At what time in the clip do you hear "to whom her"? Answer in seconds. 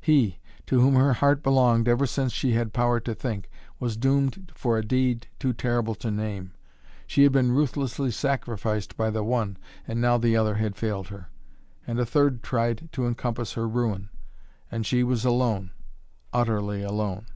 0.64-1.12